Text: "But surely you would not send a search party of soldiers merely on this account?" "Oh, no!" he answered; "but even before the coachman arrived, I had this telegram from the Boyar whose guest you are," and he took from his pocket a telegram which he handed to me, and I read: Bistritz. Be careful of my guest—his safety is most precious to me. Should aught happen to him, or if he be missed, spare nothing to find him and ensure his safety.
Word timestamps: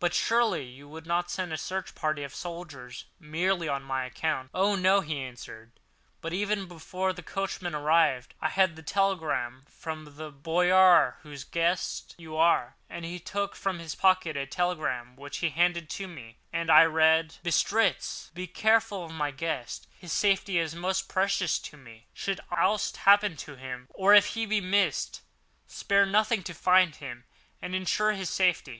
"But 0.00 0.14
surely 0.14 0.64
you 0.64 0.88
would 0.88 1.04
not 1.04 1.30
send 1.30 1.52
a 1.52 1.58
search 1.58 1.94
party 1.94 2.24
of 2.24 2.34
soldiers 2.34 3.04
merely 3.20 3.68
on 3.68 3.86
this 3.86 4.06
account?" 4.06 4.48
"Oh, 4.54 4.76
no!" 4.76 5.02
he 5.02 5.20
answered; 5.22 5.72
"but 6.22 6.32
even 6.32 6.64
before 6.66 7.12
the 7.12 7.22
coachman 7.22 7.74
arrived, 7.74 8.32
I 8.40 8.48
had 8.48 8.76
this 8.76 8.86
telegram 8.90 9.66
from 9.68 10.16
the 10.16 10.30
Boyar 10.30 11.18
whose 11.22 11.44
guest 11.44 12.14
you 12.16 12.34
are," 12.38 12.76
and 12.88 13.04
he 13.04 13.20
took 13.20 13.54
from 13.54 13.78
his 13.78 13.94
pocket 13.94 14.38
a 14.38 14.46
telegram 14.46 15.16
which 15.16 15.36
he 15.44 15.50
handed 15.50 15.90
to 15.90 16.08
me, 16.08 16.38
and 16.50 16.70
I 16.70 16.84
read: 16.84 17.34
Bistritz. 17.42 18.30
Be 18.32 18.46
careful 18.46 19.04
of 19.04 19.12
my 19.12 19.30
guest—his 19.32 20.12
safety 20.14 20.58
is 20.58 20.74
most 20.74 21.10
precious 21.10 21.58
to 21.58 21.76
me. 21.76 22.06
Should 22.14 22.40
aught 22.50 22.96
happen 23.04 23.36
to 23.44 23.56
him, 23.56 23.88
or 23.90 24.14
if 24.14 24.28
he 24.28 24.46
be 24.46 24.62
missed, 24.62 25.20
spare 25.66 26.06
nothing 26.06 26.42
to 26.44 26.54
find 26.54 26.96
him 26.96 27.24
and 27.60 27.74
ensure 27.74 28.12
his 28.12 28.30
safety. 28.30 28.70